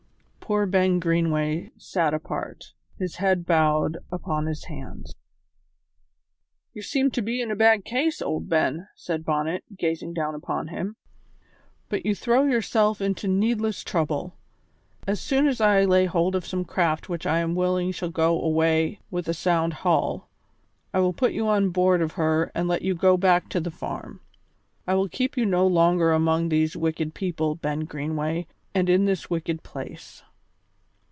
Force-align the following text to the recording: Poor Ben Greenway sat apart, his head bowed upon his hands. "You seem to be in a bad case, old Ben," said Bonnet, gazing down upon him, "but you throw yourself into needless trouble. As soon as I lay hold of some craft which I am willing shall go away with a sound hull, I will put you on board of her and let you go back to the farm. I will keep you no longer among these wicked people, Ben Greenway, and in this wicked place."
Poor 0.51 0.65
Ben 0.65 0.99
Greenway 0.99 1.71
sat 1.77 2.13
apart, 2.13 2.73
his 2.99 3.15
head 3.15 3.45
bowed 3.45 3.99
upon 4.11 4.47
his 4.47 4.65
hands. 4.65 5.15
"You 6.73 6.81
seem 6.81 7.09
to 7.11 7.21
be 7.21 7.39
in 7.41 7.49
a 7.49 7.55
bad 7.55 7.85
case, 7.85 8.21
old 8.21 8.49
Ben," 8.49 8.89
said 8.93 9.23
Bonnet, 9.23 9.63
gazing 9.77 10.11
down 10.13 10.35
upon 10.35 10.67
him, 10.67 10.97
"but 11.87 12.05
you 12.05 12.13
throw 12.13 12.43
yourself 12.43 12.99
into 12.99 13.29
needless 13.29 13.81
trouble. 13.81 14.35
As 15.07 15.21
soon 15.21 15.47
as 15.47 15.61
I 15.61 15.85
lay 15.85 16.03
hold 16.05 16.35
of 16.35 16.45
some 16.45 16.65
craft 16.65 17.07
which 17.07 17.25
I 17.25 17.39
am 17.39 17.55
willing 17.55 17.93
shall 17.93 18.09
go 18.11 18.37
away 18.41 18.99
with 19.09 19.29
a 19.29 19.33
sound 19.33 19.71
hull, 19.85 20.27
I 20.93 20.99
will 20.99 21.13
put 21.13 21.31
you 21.31 21.47
on 21.47 21.69
board 21.69 22.01
of 22.01 22.13
her 22.13 22.51
and 22.53 22.67
let 22.67 22.81
you 22.81 22.93
go 22.93 23.15
back 23.15 23.47
to 23.51 23.61
the 23.61 23.71
farm. 23.71 24.19
I 24.85 24.95
will 24.95 25.07
keep 25.07 25.37
you 25.37 25.45
no 25.45 25.65
longer 25.65 26.11
among 26.11 26.49
these 26.49 26.75
wicked 26.75 27.13
people, 27.13 27.55
Ben 27.55 27.85
Greenway, 27.85 28.47
and 28.75 28.89
in 28.89 29.05
this 29.05 29.29
wicked 29.29 29.63
place." 29.63 30.23